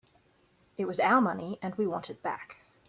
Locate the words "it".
0.79-0.85, 2.09-2.23